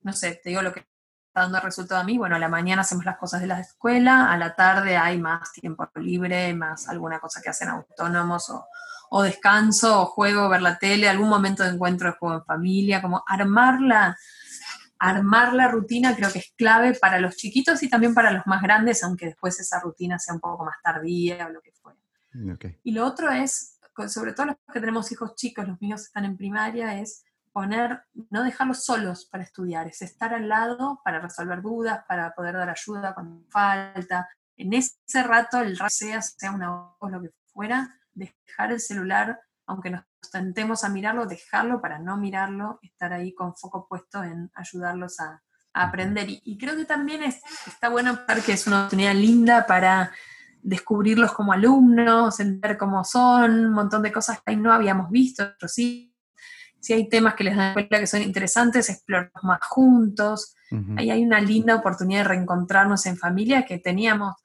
[0.01, 2.81] no sé, te digo lo que está dando resultado a mí, bueno, a la mañana
[2.81, 7.19] hacemos las cosas de la escuela, a la tarde hay más tiempo libre, más alguna
[7.19, 8.67] cosa que hacen autónomos o,
[9.09, 13.01] o descanso, o juego, ver la tele, algún momento de encuentro de juego en familia,
[13.01, 14.17] como armar la,
[14.99, 18.61] armar la rutina creo que es clave para los chiquitos y también para los más
[18.61, 21.99] grandes, aunque después esa rutina sea un poco más tardía o lo que fuera.
[22.83, 26.37] Y lo otro es, sobre todo los que tenemos hijos chicos, los míos están en
[26.37, 32.03] primaria, es poner, no dejarlos solos para estudiar, es estar al lado para resolver dudas,
[32.07, 34.27] para poder dar ayuda cuando falta.
[34.57, 39.89] En ese rato, el sea, sea una voz, lo que fuera, dejar el celular aunque
[39.89, 45.19] nos tentemos a mirarlo, dejarlo para no mirarlo, estar ahí con foco puesto en ayudarlos
[45.19, 45.41] a,
[45.77, 46.27] aprender.
[46.29, 50.09] Y, creo que también es, está bueno que es una oportunidad linda para
[50.61, 55.43] descubrirlos como alumnos, entender cómo son, un montón de cosas que ahí no habíamos visto,
[55.59, 56.13] pero sí.
[56.79, 60.55] Si hay temas que les dan cuenta que son interesantes, explorarlos más juntos.
[60.95, 64.35] Ahí hay una linda oportunidad de reencontrarnos en familia que teníamos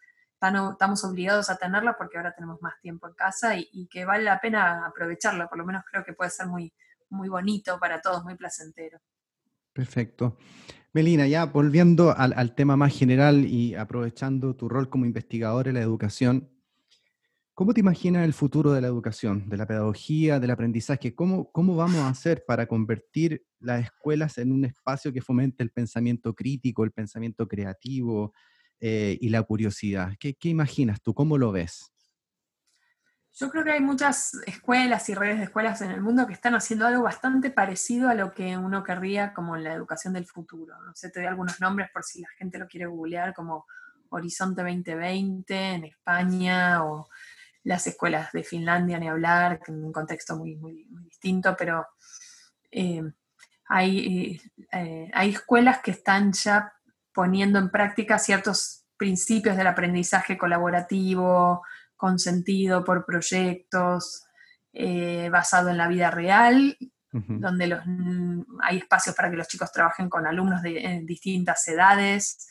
[0.73, 4.41] estamos obligados a tenerla porque ahora tenemos más tiempo en casa y, que vale la
[4.41, 6.73] pena aprovecharla, por lo menos creo que puede ser muy,
[7.11, 8.99] muy bonito para todos, muy placentero.
[9.73, 10.37] Perfecto.
[10.93, 15.83] Melina, ya volviendo al, tema más general y aprovechando tu rol como investigador en la
[15.83, 16.51] educación,
[17.55, 21.15] ¿cómo te imaginas el futuro de la educación, de la pedagogía, del aprendizaje?
[21.15, 25.71] ¿Cómo, ¿Cómo vamos a hacer para convertir las escuelas en un espacio que fomente el
[25.71, 28.33] pensamiento crítico, el pensamiento creativo,
[28.81, 30.15] eh, y la curiosidad.
[30.19, 31.13] ¿Qué, imaginas tú?
[31.13, 31.93] ¿Cómo lo ves?
[33.33, 36.55] Yo creo que hay muchas escuelas y redes de escuelas en el mundo que están
[36.55, 40.75] haciendo algo bastante parecido a lo que uno querría como la educación del futuro.
[40.83, 43.67] No sé, te doy algunos nombres por si la gente lo quiere googlear, como
[44.09, 47.09] Horizonte 2020 en España o
[47.65, 51.87] las escuelas de Finlandia, ni hablar, en un contexto muy, muy, distinto, pero
[52.71, 53.03] eh,
[53.67, 54.41] hay,
[54.73, 56.73] eh, hay escuelas que están ya
[57.21, 61.61] poniendo en práctica ciertos principios del aprendizaje colaborativo,
[61.95, 64.25] consentido por proyectos,
[64.73, 66.79] eh, basado en la vida real,
[67.13, 67.83] donde los,
[68.63, 72.49] hay espacios para que los chicos trabajen con alumnos de distintas edades,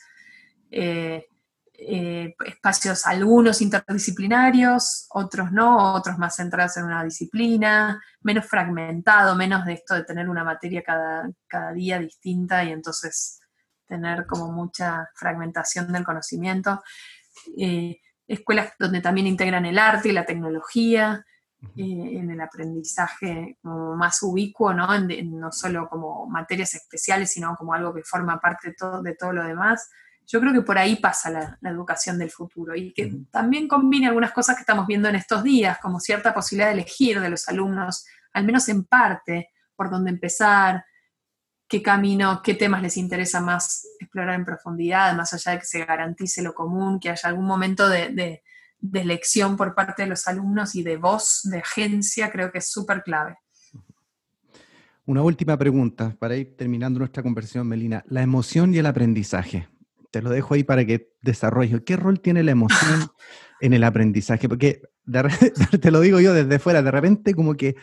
[0.70, 1.26] eh,
[1.72, 9.64] eh, espacios algunos interdisciplinarios, otros no, otros más centrados en una disciplina, menos fragmentado, menos
[9.64, 13.39] de esto de tener una materia cada, cada día distinta y entonces
[13.90, 16.82] tener como mucha fragmentación del conocimiento.
[17.58, 21.26] Eh, escuelas donde también integran el arte y la tecnología
[21.76, 24.86] eh, en el aprendizaje más ubicuo, ¿no?
[24.98, 29.32] no solo como materias especiales, sino como algo que forma parte de todo, de todo
[29.32, 29.90] lo demás.
[30.26, 34.08] Yo creo que por ahí pasa la, la educación del futuro y que también combina
[34.08, 37.48] algunas cosas que estamos viendo en estos días, como cierta posibilidad de elegir de los
[37.48, 40.84] alumnos, al menos en parte, por dónde empezar,
[41.70, 45.84] qué camino, qué temas les interesa más explorar en profundidad, más allá de que se
[45.84, 48.42] garantice lo común, que haya algún momento de,
[48.92, 53.04] elección por parte de los alumnos y de voz, de agencia, creo que es súper
[53.04, 53.36] clave.
[55.06, 58.02] Una última pregunta para ir terminando nuestra conversación, Melina.
[58.08, 59.68] La emoción y el aprendizaje.
[60.10, 61.82] Te lo dejo ahí para que desarrolles.
[61.86, 63.12] ¿Qué rol tiene la emoción
[63.60, 64.48] en el aprendizaje?
[64.48, 64.82] Porque
[65.80, 67.76] te lo digo yo desde fuera, de repente como que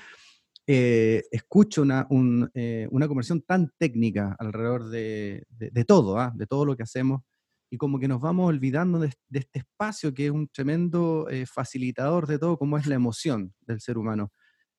[0.69, 2.05] eh, escucho una,
[2.53, 5.45] eh, una, conversión tan técnica alrededor de,
[5.87, 6.33] todo, ¿ah?
[6.35, 7.21] de todo lo que hacemos,
[7.69, 12.27] y como que nos vamos olvidando de, este espacio que es un tremendo eh, facilitador
[12.27, 14.33] de todo, como es la emoción del ser humano.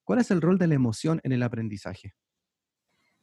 [0.04, 2.14] ¿Cuál es el rol de la emoción en el aprendizaje?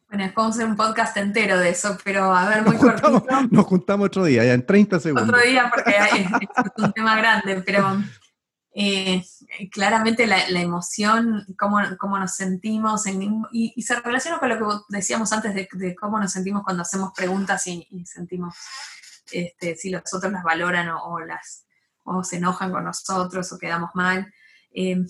[0.08, 3.64] Bueno, podemos hacer un podcast entero de eso, pero a ver, muy nos juntamos, Nos
[3.64, 5.28] juntamos otro día, ya en 30 segundos.
[5.28, 7.96] Otro día, porque es un tema grande, pero
[8.78, 9.24] eh,
[9.72, 13.04] claramente la, emoción, cómo, cómo, nos sentimos,
[13.50, 17.66] y, se relaciona con lo que decíamos antes de, cómo nos sentimos cuando hacemos preguntas
[17.68, 18.54] y, sentimos
[19.32, 21.64] este, si los otros las valoran o, las,
[22.04, 24.30] o se enojan con nosotros o quedamos mal.
[24.74, 25.02] Eh,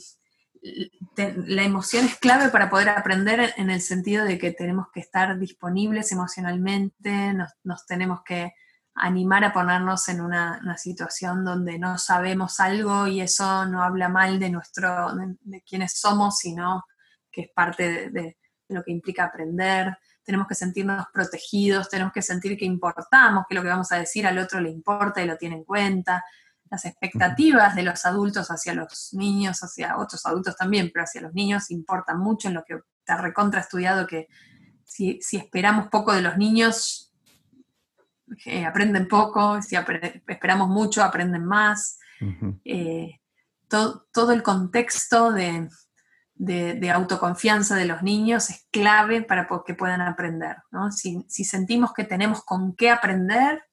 [1.17, 5.37] la emoción es clave para poder aprender en el sentido de que tenemos que estar
[5.41, 8.53] disponibles emocionalmente, nos tenemos que
[8.97, 14.39] animar a ponernos en una, situación donde no sabemos algo y eso no habla mal
[14.39, 16.85] de nuestro, de, quienes somos, sino
[17.31, 19.97] que es parte de, lo que implica aprender.
[20.25, 24.27] Tenemos que sentirnos protegidos, tenemos que sentir que importamos, que lo que vamos a decir
[24.27, 26.25] al otro le importa y lo tiene en cuenta.
[26.69, 31.35] Las expectativas de los adultos hacia los niños, hacia otros adultos también, pero hacia los
[31.35, 34.27] niños importan mucho en lo que está recontra estudiado que
[34.85, 37.06] si, si esperamos poco de los niños,
[38.67, 39.77] aprenden poco, si
[40.27, 41.99] esperamos mucho, aprenden más.
[42.65, 43.21] Eh,
[43.69, 45.69] todo el contexto de,
[46.93, 50.57] autoconfianza de los niños es clave para que puedan aprender.
[50.91, 53.65] Si, sentimos que tenemos con qué aprender,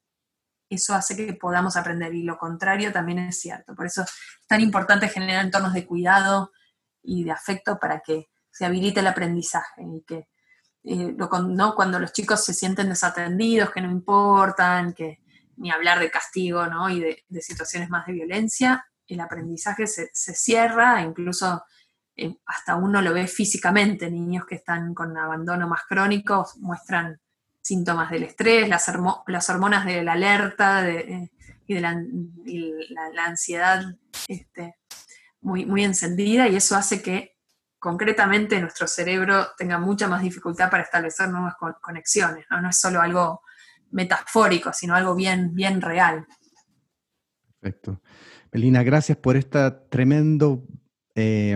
[0.68, 3.74] eso hace que podamos aprender y lo contrario también es cierto.
[3.74, 4.10] Por eso es
[4.46, 6.52] tan importante generar entornos de cuidado
[7.02, 10.28] y de afecto para que se habilite el aprendizaje y que
[10.84, 11.74] ¿no?
[11.74, 15.20] cuando los chicos se sienten desatendidos, que no importan, que
[15.56, 16.90] ni hablar de castigo ¿no?
[16.90, 21.62] y de, situaciones más de violencia, el aprendizaje se, cierra, incluso
[22.16, 27.20] eh, hasta uno lo ve físicamente, niños que están con abandono más crónico muestran
[27.60, 28.92] síntomas del estrés, las,
[29.26, 31.30] las hormonas de la alerta eh,
[31.66, 31.96] y de la,
[33.26, 33.82] ansiedad
[34.28, 34.76] este,
[35.40, 37.33] muy, muy encendida y eso hace que
[37.84, 42.62] concretamente nuestro cerebro tenga mucha más dificultad para establecer nuevas conexiones, ¿no?
[42.62, 43.42] No es solo algo
[43.90, 46.26] metafórico, sino algo bien, bien real.
[47.60, 48.00] Perfecto.
[48.52, 50.66] Melina, gracias por este tremendo
[51.14, 51.54] eh,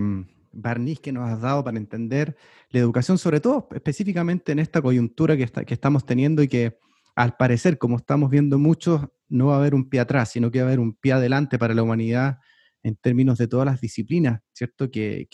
[0.53, 2.37] barniz que nos has dado para entender
[2.68, 6.79] la educación, sobre todo específicamente en esta coyuntura que, que estamos teniendo y que
[7.16, 9.01] al parecer, como estamos viendo muchos,
[9.31, 11.59] no va a haber un pie atrás, sino que va a haber un pie adelante
[11.59, 12.39] para la humanidad
[12.83, 14.91] en términos de todas las disciplinas, ¿cierto?
[14.91, 15.26] Que,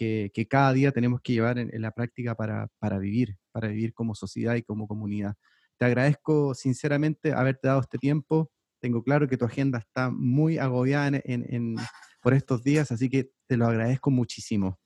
[0.49, 4.62] cada día tenemos que llevar en, la práctica para, vivir, para vivir como sociedad y
[4.62, 5.34] como comunidad.
[5.78, 8.51] Te agradezco sinceramente haberte dado este tiempo.
[8.80, 11.76] Tengo claro que tu agenda está muy agobiada en,
[12.20, 14.78] por estos días, así que te lo agradezco muchísimo.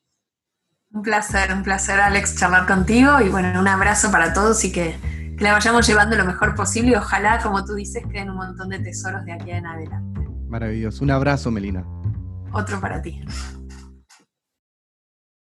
[0.90, 4.96] Un placer, un placer Alex charlar contigo y bueno, un abrazo para todos y que,
[5.36, 8.70] que la vayamos llevando lo mejor posible y ojalá, como tú dices, queden un montón
[8.70, 10.20] de tesoros de aquí en adelante.
[10.48, 11.04] Maravilloso.
[11.04, 11.84] Un abrazo, Melina.
[12.52, 13.20] Otro para ti.